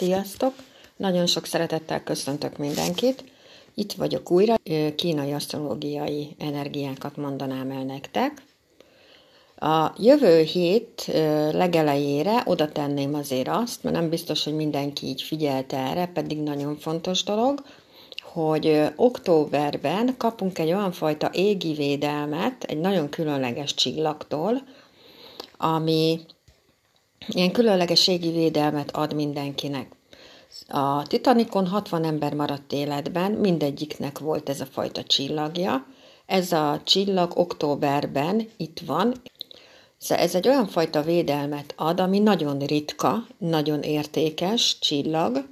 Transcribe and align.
Sziasztok! 0.00 0.54
Nagyon 0.96 1.26
sok 1.26 1.46
szeretettel 1.46 2.02
köszöntök 2.02 2.56
mindenkit. 2.56 3.24
Itt 3.74 3.92
vagyok 3.92 4.30
újra, 4.30 4.54
kínai 4.96 5.32
asztrológiai 5.32 6.36
energiákat 6.38 7.16
mondanám 7.16 7.70
el 7.70 7.84
nektek. 7.84 8.42
A 9.56 9.92
jövő 9.98 10.42
hét 10.42 11.04
legelejére 11.52 12.42
oda 12.44 12.72
tenném 12.72 13.14
azért 13.14 13.48
azt, 13.48 13.82
mert 13.82 13.96
nem 13.96 14.08
biztos, 14.08 14.44
hogy 14.44 14.54
mindenki 14.54 15.06
így 15.06 15.22
figyelte 15.22 15.76
erre, 15.76 16.06
pedig 16.06 16.38
nagyon 16.38 16.76
fontos 16.76 17.22
dolog, 17.22 17.62
hogy 18.22 18.82
októberben 18.96 20.14
kapunk 20.16 20.58
egy 20.58 20.72
olyan 20.72 20.92
fajta 20.92 21.30
égi 21.32 21.72
védelmet 21.72 22.64
egy 22.64 22.78
nagyon 22.78 23.08
különleges 23.08 23.74
csillagtól, 23.74 24.62
ami 25.56 26.20
ilyen 27.28 27.52
különleges 27.52 28.08
égi 28.08 28.30
védelmet 28.30 28.90
ad 28.96 29.14
mindenkinek. 29.14 29.98
A 30.68 31.02
Titanicon 31.02 31.66
60 31.66 32.04
ember 32.04 32.34
maradt 32.34 32.72
életben, 32.72 33.32
mindegyiknek 33.32 34.18
volt 34.18 34.48
ez 34.48 34.60
a 34.60 34.66
fajta 34.66 35.02
csillagja. 35.02 35.86
Ez 36.26 36.52
a 36.52 36.80
csillag 36.84 37.32
októberben 37.36 38.48
itt 38.56 38.80
van. 38.86 39.14
Szóval 39.98 40.24
ez 40.24 40.34
egy 40.34 40.48
olyan 40.48 40.66
fajta 40.66 41.02
védelmet 41.02 41.74
ad, 41.76 42.00
ami 42.00 42.18
nagyon 42.18 42.58
ritka, 42.58 43.26
nagyon 43.38 43.82
értékes 43.82 44.78
csillag, 44.78 45.48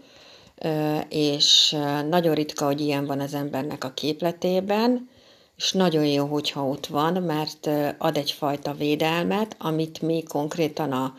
és 1.08 1.76
nagyon 2.08 2.34
ritka, 2.34 2.64
hogy 2.64 2.80
ilyen 2.80 3.06
van 3.06 3.20
az 3.20 3.34
embernek 3.34 3.84
a 3.84 3.92
képletében, 3.92 5.08
és 5.56 5.72
nagyon 5.72 6.06
jó, 6.06 6.26
hogyha 6.26 6.66
ott 6.66 6.86
van, 6.86 7.22
mert 7.22 7.70
ad 7.98 8.16
egyfajta 8.16 8.72
védelmet, 8.72 9.56
amit 9.58 10.02
mi 10.02 10.22
konkrétan 10.22 10.92
a, 10.92 11.14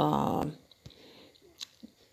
a 0.00 0.38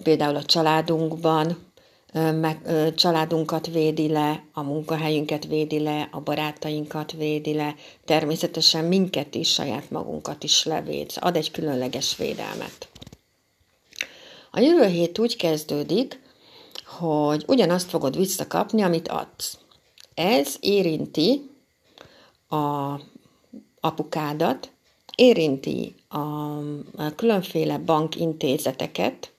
például 0.03 0.35
a 0.35 0.43
családunkban, 0.43 1.67
meg, 2.13 2.61
családunkat 2.95 3.67
védi 3.67 4.07
le, 4.07 4.43
a 4.53 4.61
munkahelyünket 4.61 5.45
védi 5.45 5.79
le, 5.79 6.09
a 6.11 6.19
barátainkat 6.19 7.11
védi 7.11 7.53
le, 7.53 7.75
természetesen 8.05 8.85
minket 8.85 9.35
is, 9.35 9.53
saját 9.53 9.91
magunkat 9.91 10.43
is 10.43 10.63
levéd, 10.63 11.11
ad 11.15 11.35
egy 11.35 11.51
különleges 11.51 12.17
védelmet. 12.17 12.89
A 14.51 14.59
jövő 14.59 14.85
hét 14.85 15.19
úgy 15.19 15.35
kezdődik, 15.35 16.19
hogy 16.85 17.43
ugyanazt 17.47 17.89
fogod 17.89 18.17
visszakapni, 18.17 18.81
amit 18.81 19.07
adsz. 19.07 19.57
Ez 20.13 20.55
érinti 20.59 21.49
a 22.49 22.93
apukádat, 23.79 24.71
érinti 25.15 25.95
a, 26.07 26.17
a 26.95 27.15
különféle 27.15 27.77
bankintézeteket, 27.77 29.31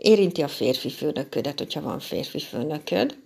érinti 0.00 0.42
a 0.42 0.48
férfi 0.48 0.90
főnöködet, 0.90 1.58
hogyha 1.58 1.80
van 1.80 1.98
férfi 1.98 2.38
főnököd, 2.38 3.16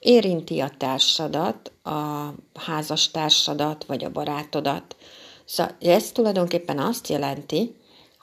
érinti 0.00 0.60
a 0.60 0.70
társadat, 0.78 1.72
a 1.82 2.28
házas 2.54 3.10
társadat, 3.10 3.84
vagy 3.84 4.04
a 4.04 4.10
barátodat. 4.10 4.96
Szóval 5.44 5.76
ez 5.80 6.12
tulajdonképpen 6.12 6.78
azt 6.78 7.08
jelenti, 7.08 7.74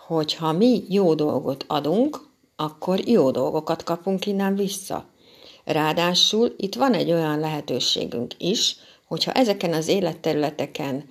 hogy 0.08 0.34
ha 0.34 0.52
mi 0.52 0.84
jó 0.90 1.14
dolgot 1.14 1.66
adunk, 1.68 2.20
akkor 2.56 3.08
jó 3.08 3.32
dolgokat 3.32 3.84
kapunk 3.84 4.26
innen 4.26 4.56
vissza. 4.56 5.06
Ráadásul 5.64 6.54
itt 6.58 6.76
van 6.76 6.94
egy 6.94 7.12
olyan 7.12 7.40
lehetőségünk 7.40 8.34
is, 8.38 8.76
hogyha 9.08 9.32
ezeken 9.32 9.74
az 9.74 9.88
életterületeken 9.88 11.04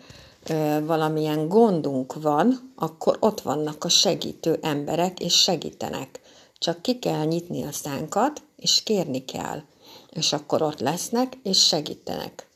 ö, 0.48 0.78
valamilyen 0.86 1.48
gondunk 1.48 2.14
van, 2.22 2.72
akkor 2.77 3.16
ott 3.20 3.40
vannak 3.40 3.84
a 3.84 3.88
segítő 3.88 4.58
emberek, 4.62 5.20
és 5.20 5.34
segítenek. 5.34 6.20
Csak 6.65 6.83
ki 6.83 6.98
kell 6.98 7.25
nyitni 7.25 7.65
a 7.65 7.73
szánkat, 7.73 8.43
és 8.57 8.83
kérni 8.83 9.25
kell. 9.25 9.62
És 10.11 10.33
akkor 10.33 10.62
ott 10.62 10.81
lesznek, 10.81 11.39
és 11.43 11.67
segítenek. 11.67 12.48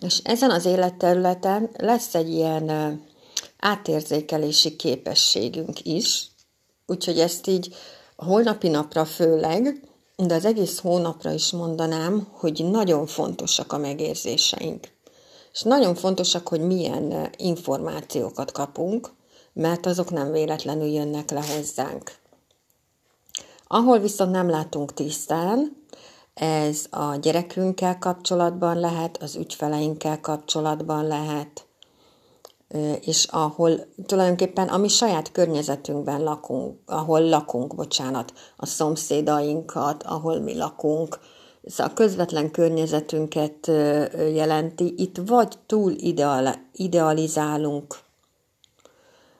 És 0.00 0.20
ezen 0.24 0.50
az 0.50 0.64
életterületen 0.64 1.70
lesz 1.76 2.14
egy 2.14 2.28
ilyen 2.28 2.70
átérzékelési 3.58 4.76
képességünk 4.76 5.84
is, 5.84 6.26
úgyhogy 6.86 7.18
ezt 7.18 7.46
így 7.46 7.74
a 8.16 8.24
holnapi 8.24 8.68
napra 8.68 9.04
főleg, 9.04 9.88
de 10.16 10.34
az 10.34 10.44
egész 10.44 10.78
hónapra 10.78 11.32
is 11.32 11.50
mondanám, 11.50 12.28
hogy 12.30 12.64
nagyon 12.70 13.06
fontosak 13.06 13.72
a 13.72 13.78
megérzéseink. 13.78 14.88
És 15.52 15.62
nagyon 15.62 15.94
fontosak, 15.94 16.48
hogy 16.48 16.60
milyen 16.60 17.30
információkat 17.36 18.52
kapunk, 18.52 19.10
mert 19.52 19.86
azok 19.86 20.10
nem 20.10 20.32
véletlenül 20.32 20.88
jönnek 20.88 21.30
le 21.30 21.44
hozzánk. 21.54 22.26
Ahol 23.68 23.98
viszont 23.98 24.30
nem 24.30 24.50
látunk 24.50 24.94
tisztán, 24.94 25.76
ez 26.34 26.86
a 26.90 27.16
gyerekünkkel 27.16 27.98
kapcsolatban 27.98 28.78
lehet, 28.78 29.22
az 29.22 29.36
ügyfeleinkkel 29.36 30.20
kapcsolatban 30.20 31.06
lehet, 31.06 31.66
és 33.00 33.24
ahol 33.24 33.86
tulajdonképpen 34.06 34.68
a 34.68 34.76
mi 34.76 34.88
saját 34.88 35.32
környezetünkben 35.32 36.22
lakunk, 36.22 36.78
ahol 36.86 37.20
lakunk, 37.20 37.74
bocsánat, 37.74 38.32
a 38.56 38.66
szomszédainkat, 38.66 40.02
ahol 40.02 40.40
mi 40.40 40.56
lakunk, 40.56 41.18
szóval 41.64 41.92
a 41.92 41.96
közvetlen 41.96 42.50
környezetünket 42.50 43.66
jelenti, 44.16 44.94
itt 44.96 45.16
vagy 45.26 45.58
túl 45.66 45.92
idealizálunk 46.72 47.98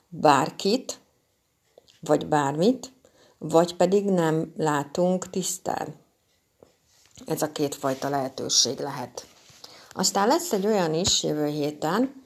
bárkit, 0.09 0.99
vagy 2.01 2.27
bármit, 2.27 2.91
vagy 3.39 3.75
pedig 3.75 4.05
nem 4.05 4.53
látunk 4.57 5.29
tisztán. 5.29 5.95
Ez 7.25 7.41
a 7.41 7.51
kétfajta 7.51 8.09
lehetőség 8.09 8.79
lehet. 8.79 9.25
Aztán 9.89 10.27
lesz 10.27 10.51
egy 10.51 10.65
olyan 10.65 10.93
is 10.93 11.23
jövő 11.23 11.45
héten, 11.45 12.23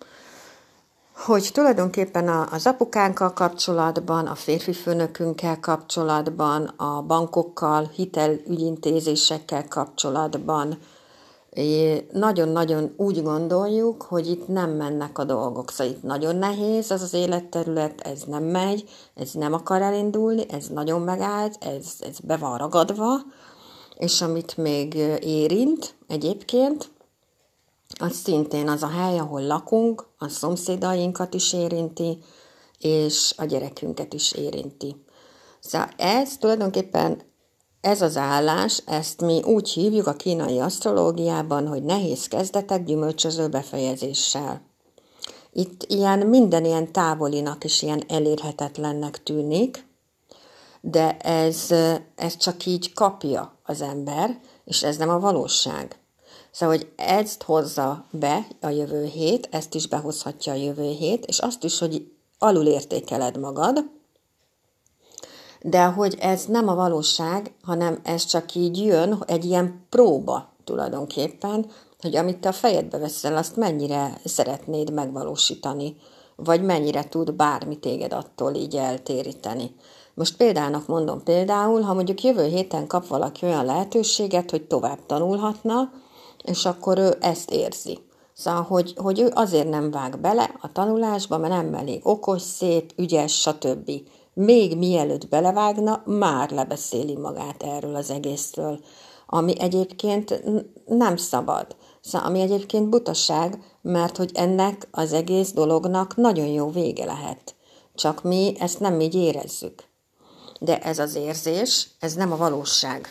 hogy 1.15 1.49
tulajdonképpen 1.53 2.27
az 2.27 2.67
apukánkkal 2.67 3.33
kapcsolatban, 3.33 4.27
a 4.27 4.35
férfi 4.35 4.73
főnökünkkel 4.73 5.59
kapcsolatban, 5.59 6.65
a 6.65 7.01
bankokkal, 7.01 7.91
hitelügyintézésekkel 7.95 9.67
kapcsolatban 9.67 10.77
nagyon-nagyon 12.11 12.93
úgy 12.97 13.23
gondoljuk, 13.23 14.01
hogy 14.01 14.27
itt 14.27 14.47
nem 14.47 14.69
mennek 14.69 15.17
a 15.17 15.23
dolgok. 15.23 15.71
Szóval 15.71 15.93
itt 15.93 16.03
nagyon 16.03 16.35
nehéz 16.35 16.91
az 16.91 17.01
az 17.01 17.13
életterület, 17.13 18.01
ez 18.01 18.23
nem 18.23 18.43
megy, 18.43 18.89
ez 19.15 19.31
nem 19.31 19.53
akar 19.53 19.81
elindulni, 19.81 20.45
ez 20.49 20.67
nagyon 20.67 21.01
megállt, 21.01 21.57
ez, 21.63 21.85
ez 21.99 22.19
be 22.19 22.37
van 22.37 22.57
ragadva, 22.57 23.19
és 23.97 24.21
amit 24.21 24.57
még 24.57 24.93
érint 25.21 25.95
egyébként, 26.07 26.91
az 27.99 28.13
szintén 28.13 28.69
az 28.69 28.83
a 28.83 28.87
hely, 28.87 29.19
ahol 29.19 29.41
lakunk, 29.41 30.05
a 30.17 30.27
szomszédainkat 30.27 31.33
is 31.33 31.53
érinti, 31.53 32.17
és 32.79 33.33
a 33.37 33.45
gyerekünket 33.45 34.13
is 34.13 34.31
érinti. 34.31 34.95
Szóval 35.59 35.89
ez 35.97 36.37
tulajdonképpen 36.37 37.21
ez 37.83 38.01
az 38.01 38.17
állás, 38.17 38.81
ezt 38.85 39.21
mi 39.21 39.41
úgy 39.41 39.69
hívjuk 39.69 40.07
a 40.07 40.13
kínai 40.13 40.59
asztrológiában, 40.59 41.67
hogy 41.67 41.83
nehéz 41.83 42.27
kezdetek 42.27 42.83
gyümölcsöző 42.83 43.47
befejezéssel. 43.47 44.61
Itt 45.51 45.83
ilyen 45.87 46.19
minden 46.19 46.65
ilyen 46.65 46.91
távolinak 46.91 47.63
és 47.63 47.81
ilyen 47.81 48.03
elérhetetlennek 48.07 49.23
tűnik, 49.23 49.85
de 50.81 51.17
ez, 51.17 51.71
ez 52.15 52.37
csak 52.37 52.65
így 52.65 52.93
kapja 52.93 53.59
az 53.63 53.81
ember, 53.81 54.39
és 54.65 54.83
ez 54.83 54.97
nem 54.97 55.09
a 55.09 55.19
valóság. 55.19 55.99
Szóval, 56.51 56.75
hogy 56.75 56.91
ezt 56.95 57.43
hozza 57.43 58.05
be 58.11 58.47
a 58.61 58.69
jövő 58.69 59.05
hét, 59.05 59.47
ezt 59.51 59.73
is 59.73 59.87
behozhatja 59.87 60.53
a 60.53 60.55
jövő 60.55 60.91
hét, 60.91 61.25
és 61.25 61.39
azt 61.39 61.63
is, 61.63 61.79
hogy 61.79 62.11
alul 62.37 62.65
értékeled 62.65 63.39
magad, 63.39 63.85
de 65.65 65.85
hogy 65.85 66.17
ez 66.19 66.45
nem 66.45 66.67
a 66.67 66.75
valóság, 66.75 67.53
hanem 67.61 67.99
ez 68.03 68.25
csak 68.25 68.55
így 68.55 68.85
jön, 68.85 69.23
egy 69.27 69.45
ilyen 69.45 69.85
próba 69.89 70.49
tulajdonképpen, 70.63 71.65
hogy 72.01 72.15
amit 72.15 72.37
te 72.37 72.49
a 72.49 72.51
fejedbe 72.51 72.97
veszel, 72.97 73.37
azt 73.37 73.55
mennyire 73.55 74.17
szeretnéd 74.25 74.93
megvalósítani, 74.93 75.95
vagy 76.35 76.63
mennyire 76.63 77.03
tud 77.09 77.33
bármi 77.33 77.79
téged 77.79 78.13
attól 78.13 78.53
így 78.53 78.75
eltéríteni. 78.75 79.75
Most 80.13 80.37
példának 80.37 80.87
mondom 80.87 81.23
például, 81.23 81.81
ha 81.81 81.93
mondjuk 81.93 82.23
jövő 82.23 82.45
héten 82.45 82.87
kap 82.87 83.07
valaki 83.07 83.45
olyan 83.45 83.65
lehetőséget, 83.65 84.51
hogy 84.51 84.63
tovább 84.63 84.99
tanulhatna, 85.05 85.91
és 86.43 86.65
akkor 86.65 86.97
ő 86.97 87.17
ezt 87.19 87.51
érzi. 87.51 87.99
Szóval, 88.33 88.61
hogy, 88.61 88.93
hogy 88.97 89.19
ő 89.19 89.31
azért 89.33 89.69
nem 89.69 89.91
vág 89.91 90.19
bele 90.19 90.55
a 90.61 90.71
tanulásba, 90.71 91.37
mert 91.37 91.53
nem 91.53 91.73
elég 91.73 91.99
okos, 92.03 92.41
szép, 92.41 92.91
ügyes, 92.95 93.39
stb. 93.39 93.91
Még 94.33 94.77
mielőtt 94.77 95.27
belevágna, 95.27 96.03
már 96.05 96.51
lebeszéli 96.51 97.15
magát 97.15 97.63
erről 97.63 97.95
az 97.95 98.09
egészről, 98.09 98.79
ami 99.27 99.59
egyébként 99.59 100.43
nem 100.85 101.17
szabad. 101.17 101.75
Szóval, 102.01 102.27
ami 102.27 102.39
egyébként 102.41 102.89
butaság, 102.89 103.77
mert 103.81 104.17
hogy 104.17 104.31
ennek 104.33 104.87
az 104.91 105.13
egész 105.13 105.51
dolognak 105.51 106.15
nagyon 106.15 106.47
jó 106.47 106.69
vége 106.69 107.05
lehet. 107.05 107.55
Csak 107.95 108.23
mi 108.23 108.55
ezt 108.59 108.79
nem 108.79 108.99
így 108.99 109.15
érezzük. 109.15 109.83
de 110.59 110.79
ez 110.79 110.99
az 110.99 111.15
érzés, 111.15 111.89
ez 111.99 112.13
nem 112.13 112.31
a 112.31 112.37
valóság. 112.37 113.07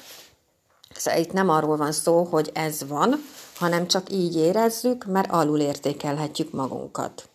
Szóval 0.94 1.20
itt 1.20 1.32
nem 1.32 1.48
arról 1.48 1.76
van 1.76 1.92
szó, 1.92 2.22
hogy 2.22 2.50
ez 2.54 2.88
van, 2.88 3.24
hanem 3.56 3.86
csak 3.86 4.12
így 4.12 4.36
érezzük, 4.36 5.04
mert 5.06 5.30
alul 5.32 5.60
értékelhetjük 5.60 6.52
magunkat. 6.52 7.28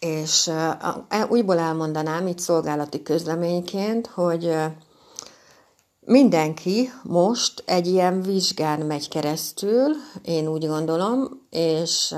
És 0.00 0.46
e, 0.46 1.26
újból 1.28 1.58
elmondanám 1.58 2.26
itt 2.26 2.38
szolgálati 2.38 3.02
közleményként, 3.02 4.06
hogy 4.06 4.54
mindenki 6.00 6.90
most 7.02 7.62
egy 7.66 7.86
ilyen 7.86 8.22
vizsgán 8.22 8.80
megy 8.80 9.08
keresztül, 9.08 9.94
én 10.22 10.48
úgy 10.48 10.66
gondolom, 10.66 11.46
és 11.50 12.14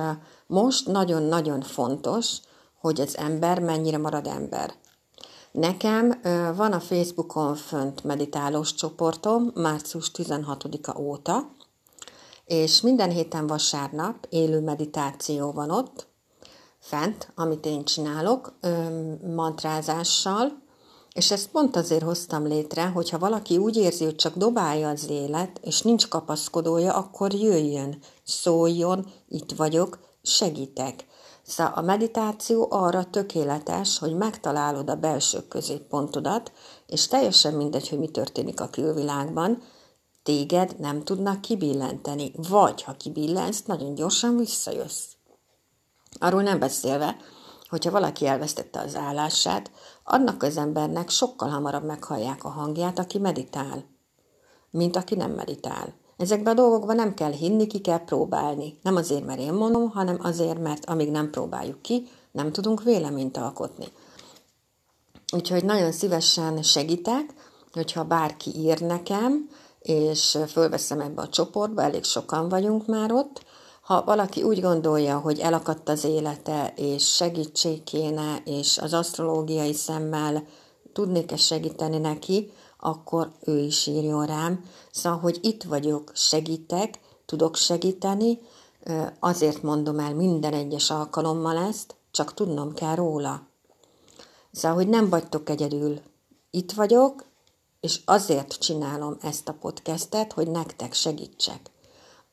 most 0.46 0.86
nagyon-nagyon 0.86 1.60
fontos, 1.60 2.36
hogy 2.80 3.00
az 3.00 3.18
ember 3.18 3.58
mennyire 3.58 3.98
marad 3.98 4.26
ember. 4.26 4.74
Nekem 5.52 6.20
van 6.56 6.72
a 6.72 6.80
Facebookon 6.80 7.54
fönt 7.54 8.04
meditálós 8.04 8.74
csoportom 8.74 9.50
március 9.54 10.10
16-a 10.14 10.98
óta, 10.98 11.50
és 12.44 12.80
minden 12.80 13.10
héten 13.10 13.46
vasárnap 13.46 14.26
élő 14.28 14.60
meditáció 14.60 15.52
van 15.52 15.70
ott, 15.70 16.11
fent, 16.82 17.32
amit 17.34 17.66
én 17.66 17.84
csinálok, 17.84 18.58
mantrázással, 19.34 20.60
és 21.12 21.30
ezt 21.30 21.48
pont 21.48 21.76
azért 21.76 22.02
hoztam 22.02 22.46
létre, 22.46 22.86
hogyha 22.86 23.18
valaki 23.18 23.56
úgy 23.56 23.76
érzi, 23.76 24.04
hogy 24.04 24.16
csak 24.16 24.36
dobálja 24.36 24.88
az 24.88 25.08
élet, 25.08 25.60
és 25.62 25.80
nincs 25.82 26.08
kapaszkodója, 26.08 26.94
akkor 26.94 27.34
jöjjön, 27.34 27.98
szóljon, 28.24 29.06
itt 29.28 29.52
vagyok, 29.52 29.98
segítek. 30.22 31.06
Szóval 31.42 31.72
a 31.76 31.80
meditáció 31.80 32.66
arra 32.70 33.10
tökéletes, 33.10 33.98
hogy 33.98 34.14
megtalálod 34.14 34.90
a 34.90 34.94
belső 34.94 35.46
középpontodat, 35.48 36.52
és 36.86 37.08
teljesen 37.08 37.54
mindegy, 37.54 37.88
hogy 37.88 37.98
mi 37.98 38.08
történik 38.08 38.60
a 38.60 38.68
külvilágban, 38.68 39.62
téged 40.22 40.74
nem 40.78 41.04
tudnak 41.04 41.40
kibillenteni, 41.40 42.32
vagy 42.48 42.82
ha 42.82 42.92
kibillensz, 42.92 43.62
nagyon 43.62 43.94
gyorsan 43.94 44.36
visszajössz. 44.36 45.04
Arról 46.22 46.42
nem 46.42 46.58
beszélve, 46.58 47.16
hogyha 47.68 47.90
valaki 47.90 48.26
elvesztette 48.26 48.80
az 48.80 48.96
állását, 48.96 49.70
annak 50.04 50.42
az 50.42 50.56
embernek 50.56 51.08
sokkal 51.08 51.48
hamarabb 51.48 51.84
meghallják 51.84 52.44
a 52.44 52.48
hangját, 52.48 52.98
aki 52.98 53.18
meditál, 53.18 53.84
mint 54.70 54.96
aki 54.96 55.14
nem 55.14 55.30
meditál. 55.30 55.94
Ezekben 56.16 56.52
a 56.52 56.60
dolgokban 56.60 56.96
nem 56.96 57.14
kell 57.14 57.32
hinni, 57.32 57.66
ki 57.66 57.80
kell 57.80 58.04
próbálni. 58.04 58.78
Nem 58.82 58.96
azért, 58.96 59.24
mert 59.24 59.40
én 59.40 59.52
mondom, 59.52 59.90
hanem 59.90 60.18
azért, 60.22 60.58
mert 60.58 60.84
amíg 60.84 61.10
nem 61.10 61.30
próbáljuk 61.30 61.82
ki, 61.82 62.08
nem 62.32 62.52
tudunk 62.52 62.82
véleményt 62.82 63.36
alkotni. 63.36 63.86
Úgyhogy 65.32 65.64
nagyon 65.64 65.92
szívesen 65.92 66.62
segítek, 66.62 67.34
hogyha 67.72 68.04
bárki 68.04 68.50
ír 68.56 68.80
nekem, 68.80 69.48
és 69.78 70.38
fölveszem 70.48 71.00
ebbe 71.00 71.22
a 71.22 71.28
csoportba, 71.28 71.82
elég 71.82 72.04
sokan 72.04 72.48
vagyunk 72.48 72.86
már 72.86 73.12
ott, 73.12 73.44
ha 73.92 74.04
valaki 74.04 74.42
úgy 74.42 74.60
gondolja, 74.60 75.18
hogy 75.18 75.38
elakadt 75.38 75.88
az 75.88 76.04
élete, 76.04 76.72
és 76.76 77.14
segítség 77.14 77.84
kéne, 77.84 78.42
és 78.44 78.78
az 78.78 78.92
asztrológiai 78.92 79.72
szemmel 79.72 80.44
tudnék-e 80.92 81.36
segíteni 81.36 81.98
neki, 81.98 82.52
akkor 82.78 83.32
ő 83.40 83.58
is 83.58 83.86
írjon 83.86 84.26
rám. 84.26 84.64
Szóval, 84.90 85.18
hogy 85.18 85.38
itt 85.42 85.62
vagyok, 85.62 86.10
segítek, 86.14 87.00
tudok 87.26 87.56
segíteni, 87.56 88.38
azért 89.20 89.62
mondom 89.62 89.98
el 89.98 90.14
minden 90.14 90.52
egyes 90.52 90.90
alkalommal 90.90 91.56
ezt, 91.56 91.94
csak 92.10 92.34
tudnom 92.34 92.74
kell 92.74 92.94
róla. 92.94 93.46
Szóval, 94.52 94.76
hogy 94.76 94.88
nem 94.88 95.08
vagytok 95.08 95.48
egyedül. 95.48 96.00
Itt 96.50 96.72
vagyok, 96.72 97.24
és 97.80 98.00
azért 98.04 98.58
csinálom 98.58 99.16
ezt 99.20 99.48
a 99.48 99.56
podcastet, 99.60 100.32
hogy 100.32 100.48
nektek 100.48 100.92
segítsek. 100.92 101.70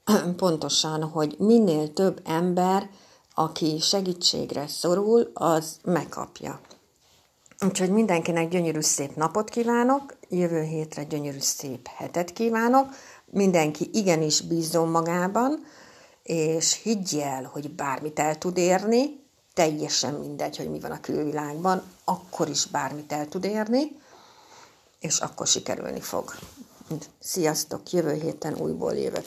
Pontosan, 0.36 1.04
hogy 1.04 1.36
minél 1.40 1.94
több 1.94 2.22
ember, 2.26 2.90
aki 3.34 3.80
segítségre 3.80 4.68
szorul, 4.68 5.32
az 5.34 5.78
megkapja. 5.84 6.60
Úgyhogy 7.66 7.90
mindenkinek 7.90 8.50
gyönyörű 8.50 8.82
szép 8.82 9.16
napot 9.16 9.50
kívánok, 9.50 10.16
jövő 10.30 10.62
hétre 10.62 11.04
gyönyörű 11.04 11.40
szép 11.40 11.88
hetet 11.88 12.34
kívánok, 12.34 12.88
mindenki 13.26 13.90
igenis 13.94 14.42
bízzon 14.42 14.88
magában, 14.88 15.66
és 16.24 16.82
higgy 16.84 17.16
el, 17.16 17.44
hogy 17.44 17.72
bármit 17.72 18.20
el 18.20 18.38
tud 18.38 18.58
érni, 18.58 19.24
teljesen 19.54 20.14
mindegy, 20.14 20.58
hogy 20.58 20.70
mi 20.70 20.80
van 20.80 20.92
a 20.92 21.02
külvilágban, 21.02 21.84
akkor 22.04 22.50
is 22.50 22.66
bármit 22.66 23.12
el 23.12 23.28
tud 23.28 23.44
érni, 23.44 24.00
és 25.00 25.20
akkor 25.20 25.48
sikerülni 25.48 26.02
fog. 26.02 26.34
Sziasztok, 27.20 27.92
jövő 27.92 28.14
héten 28.14 28.58
újból 28.58 28.94
jövök. 28.94 29.26